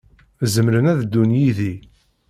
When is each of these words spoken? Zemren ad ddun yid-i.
Zemren 0.53 0.89
ad 0.91 0.97
ddun 1.03 1.31
yid-i. 1.39 1.73